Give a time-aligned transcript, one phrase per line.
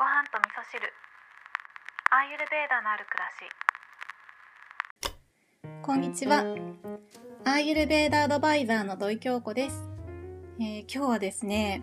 [0.00, 0.80] ご飯と味噌汁
[2.10, 3.28] アーユルベーダのある暮ら
[5.68, 6.38] しこんにちは。
[7.44, 9.90] アーユルベーダアドバイザーの土井京子です。
[10.58, 11.82] えー今日はですね、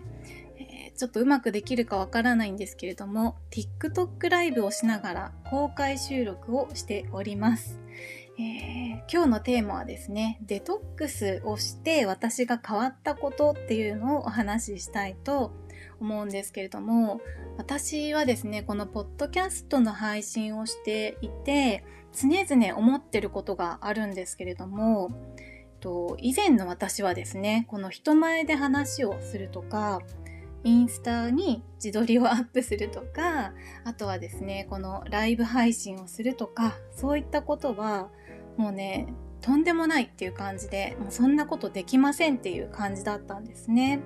[0.56, 7.78] えーちょっとうまくできるかわからないんですけれども、TikTok ライブをしながら公開収録をしております。
[8.36, 8.77] えー
[9.10, 15.52] 今日のテーマはですね、デトックスをして私が変わったことっていうのをお話ししたいと
[16.00, 17.20] 思うんですけれども、
[17.56, 25.10] 私はですね、このポッドキャストの配信をしていて、常々思ってることがあるんですけれども、
[25.80, 30.00] と以前の私はですね、この人前で話をするとか、
[30.64, 33.52] インスタに自撮りをアップするとか、
[33.84, 38.10] あとはですね、このライブ配信をするとか、そういったことは、
[38.58, 39.06] もうね、
[39.40, 44.00] とんでもないっていう感じで、もうそんなことできませんっていう感じだったんですね。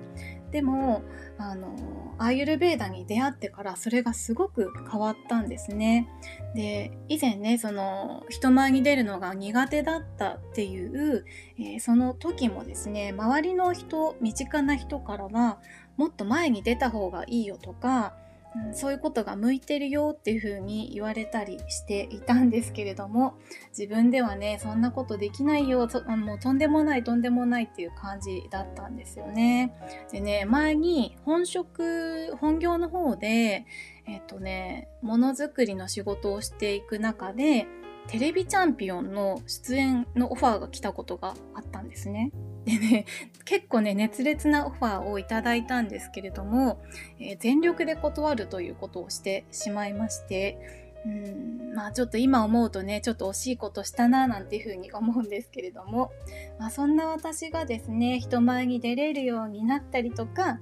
[0.51, 1.01] でも、
[1.39, 1.75] あの、
[2.19, 6.07] アーユルベーダに出会ってからそれがすごく変わったんですね。
[6.53, 11.25] で、以前ね、その人前に出るのが苦手だったっていう、
[11.57, 15.57] えーその時もですね、周りの人、身近な人からは、
[15.97, 18.15] もっと前に出た方がいいよとか、
[18.55, 23.35] うんそういうことが向いてるよっていうふうに言われたりしていたんですけれども
[23.77, 29.73] 自分ではねそんなことできないよともうとんでもないとんでもないっていう感じだったんですよね。
[30.11, 33.65] でね前に本職本業の方で
[34.05, 37.67] えっ、とねものづくりの仕事をしていく中で
[38.07, 42.31] テレビチャンピオンの出演のオファーが来たことがあったんですね。
[42.65, 43.05] でね
[43.45, 46.81] 結構ね熱烈なオファーをいただいたんですけれども、
[47.19, 56.11] えー全力で断るということをしてしまいましてうんまあちょっと今思うとねちょっと惜しいことしたななんていうふうに思うんですけれども、
[56.59, 60.59] まあ、そんな私がですね人前に出れるようになったりとか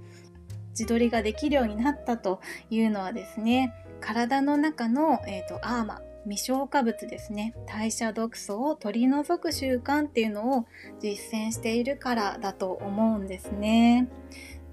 [0.71, 10.65] 自撮りができるようになったというのはですね体の中の、えー、とアーマ未消化物ですね代謝毒素を取り除く習慣っていうのを
[10.99, 14.07] 実践しているからだと思うんですね。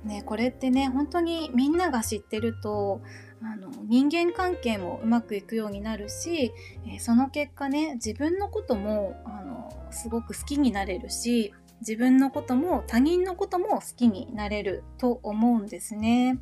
[0.05, 3.01] ねこれってね本当にみんなが知ってると
[3.43, 6.53] あの人間関係もうまくいくようになるし、
[6.87, 16.39] えーその結果ね自分のこともあのすごく好きになれるし自分のことも他人のことも好きになれると思うんですね。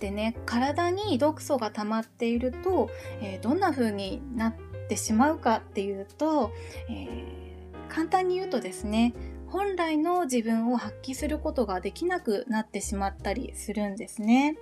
[0.00, 2.90] でね体に毒素が溜まっていると、
[3.20, 4.54] えーどんな風になっ
[4.88, 6.52] てしまうかっていうと、
[6.88, 7.44] えー
[7.88, 9.14] 簡単に言うとですね
[9.46, 14.56] 本来の自分を発揮することができなくなってしまったりするんですね。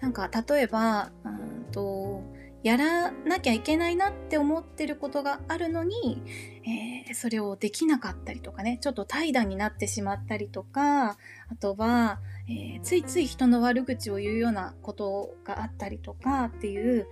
[0.00, 2.22] なんか例えばうんと
[2.64, 6.22] やらなきゃいけないなって思ってることがあるのに、
[6.66, 11.16] えーそれをできなかったりとかねちょっと怠惰になってしまったりとかあ
[11.60, 17.06] とは、えーついつい人の悪口を言うようなことがあったりとかっていう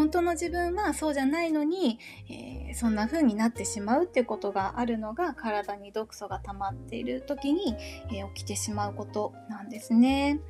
[0.00, 1.98] 本当の自分はそうじゃないのに、
[2.30, 7.74] えーそんな風になってしまうっていうことがあるのが体に毒素が溜まっている時に、
[8.12, 10.40] えー起きてしまうことなんですね。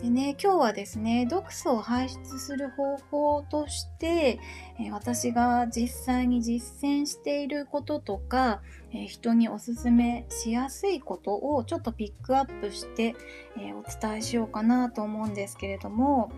[0.00, 4.38] でね今日はですね毒素を排出する方法として、
[4.78, 8.60] えー私が実際に実践していることとか、
[8.92, 13.16] えー人におすすめしやすいことをちょっとピックアップして、
[13.56, 16.30] えーお伝えしようかなと思うんですけれども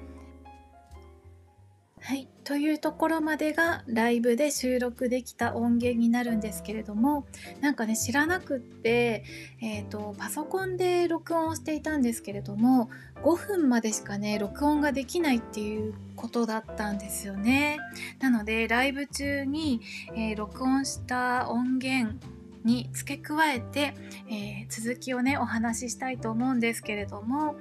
[2.05, 2.29] はい。
[2.43, 7.27] というところまでがライブで収録できた音源になるんですけれども、
[7.61, 9.23] なんかね、知らなくって、
[9.61, 12.91] えっ、と、パソコンで録音をしていたんですけれども、
[13.23, 17.79] 5分までしかね、録音ができないっていうことだったんですよね。
[18.19, 19.81] なので、ライブ中に、
[20.17, 22.17] えー録音した音源
[22.65, 23.95] に付け加えて、
[24.29, 27.57] えー続きをね、お話ししたいと思うんですけれども、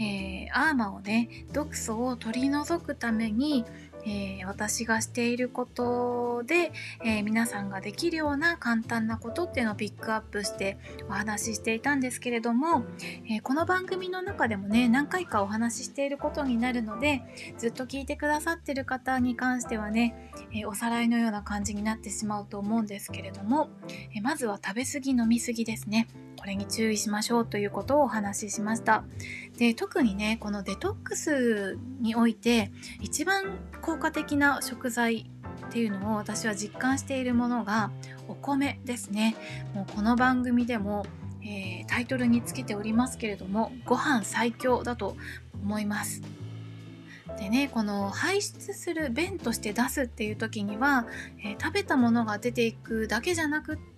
[0.00, 3.64] えーアーマをね、毒素を取り除くために、
[4.06, 6.72] えー私がしていることで、
[7.04, 10.78] えー皆さんができるような簡単なことっていうのをピックアップして
[11.08, 12.84] お話ししていたんですけれども、
[13.28, 17.22] えーこの番組の中でもね何回かお話ししていることになるので
[17.58, 23.70] ずっと聞いてくださってる方に関してはね、えおさらいのような感じになってしまうと思うんですけれども、
[24.14, 26.08] えまずは食べ過ぎ飲み過ぎですね。
[26.44, 29.02] これに注意しましょうということをお話ししました。
[29.56, 32.70] で特にねこのデトックスにおいて
[33.00, 33.44] 一番
[33.80, 35.30] 効果的な食材
[35.68, 37.90] っていうのを私は実感しているものが
[38.28, 39.36] お米ですね。
[39.72, 41.06] もうこの番組でも、
[41.42, 45.16] えータイトルにつけておりますけれどもご飯最強だと
[45.62, 46.20] 思います。
[47.38, 51.06] でねこの排出する便として出すっていう時には、
[51.42, 53.93] えー食べたものが出ていくだけじゃなくって、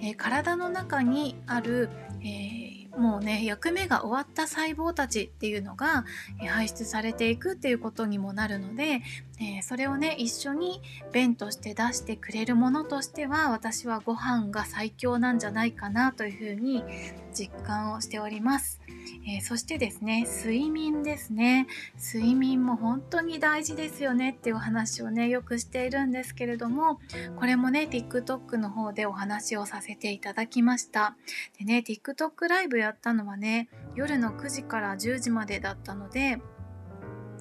[0.00, 1.90] えー体の中にある、
[2.20, 6.04] えーもうね役目が終わった細胞たちっていうのが、
[6.42, 9.02] え排出されていくっていうことにもなるので、
[9.38, 10.80] え、それをね一緒に
[11.12, 16.82] 便として出してくれるものとしては私はご飯が最強なんじゃないかなというふうに
[17.36, 18.80] 実感をしております。
[19.28, 21.66] えー、そしてですね睡眠ですね。
[22.02, 26.98] 睡眠も本当に大事ですよねっていうお話をねよくしているんですけれども
[27.38, 31.16] これもね TikTok の方でお話をさせていただきました。
[31.58, 36.40] でね TikTok ライブやったのはね夜の9時から10時までだったので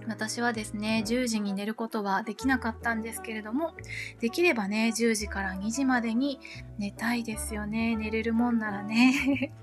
[0.08, 3.74] 私はですね10時に寝ることはできなかったんですけれども
[4.20, 6.40] できればね10時から2時までに
[6.78, 7.96] 寝たいですよね。
[7.96, 9.54] 寝れるもんならね。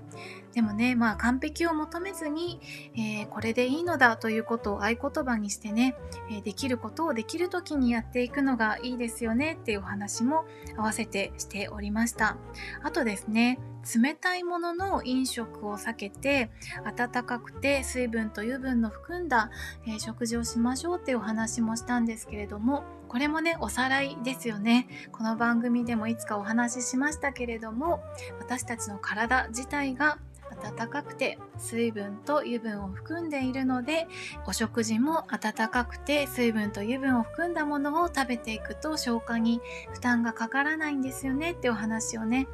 [0.53, 2.59] でもねまあ完璧を求めずに、
[2.95, 5.95] えー、これでいいのだということを合言葉にしてね、
[6.31, 10.45] え、できることをできる時にやっていくのがいいですよねっていうお話も
[10.77, 12.37] 合わせてしておりました。
[12.83, 13.59] あとですね
[14.01, 16.49] 冷たいものの飲食を避けて
[16.85, 19.49] 温かくて水分と油分の含んだ、
[19.85, 28.01] えー、食事をしましょうっていうお話もしたんですけれどもこれもねおさらいですよねこの番組でもいつかお話ししましたけれども
[28.39, 30.17] 私たちの体自体が
[30.61, 34.07] 温かくて水分と油分を含んでいるので
[34.45, 39.61] お食事も温かくて水分と油分を含んだものを食べていくと消化に
[39.93, 42.47] 負担がかからないんですよねってお話をね、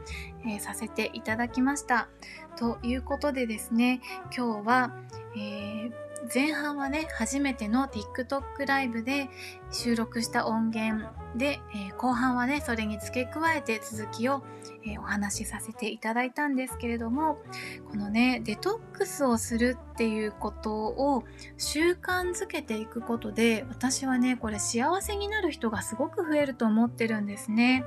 [0.46, 2.08] えー、させていただきました。
[2.58, 4.02] ということでですね
[4.36, 4.94] 今日は、
[5.36, 9.30] えー前半はね初めての TikTok ライブで
[9.72, 14.44] 収録した音源で、えー、後半はねそれに付け加えて続きを、
[14.86, 17.38] えー、お話しさせていただいたんですけれども
[17.90, 21.24] このねデトックスをするっていうことを
[21.58, 27.84] 習慣づけていくことで私はねこれ幸せになる人がすごく増えると思ってるんですね。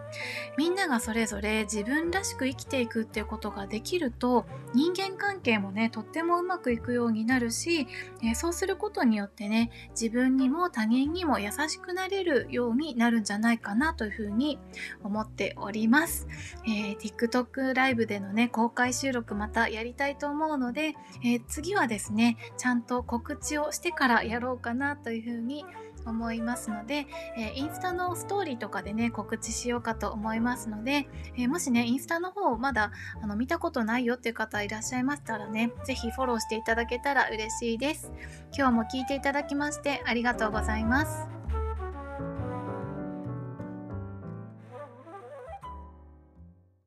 [0.59, 4.45] みんながそれぞれ自分らしく生きていくっていうことができると
[4.75, 7.87] 人間関係もねとってもうまくいくようになるし、
[8.23, 14.59] えー、そうすることによってね自分にも他人にも優しくなれるようになるんじゃないかじゃないかなというふうに
[15.03, 16.29] 思っております、
[16.67, 20.95] えー、TikTok ライブでのね公開収録またやりたいと思うので、
[21.25, 25.65] えー、次はですねちゃんと告知をしてからやろうかなというふうに
[26.05, 27.07] 思いますので、
[27.37, 32.91] えー、インスタのストーリーとかでね告知しようかと思いますので、えー、もしねインスタの方まだ
[33.23, 38.13] あの見たことないよっていう方いらっしゃいましたらね是非フォローしていただけたら嬉しいです。
[38.57, 41.42] 今日も聞いていただきましてありがとうございます。